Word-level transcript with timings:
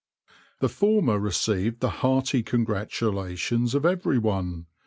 The 0.61 0.67
former 0.67 1.19
received 1.19 1.79
the 1.79 1.91
hearty 2.01 2.41
congratulations 2.41 3.75
of 3.75 3.85
everyone. 3.85 4.65